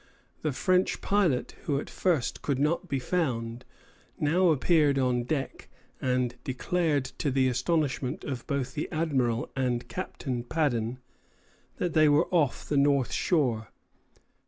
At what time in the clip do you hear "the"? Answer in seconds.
0.41-0.51, 7.29-7.47, 8.73-8.91, 12.67-12.77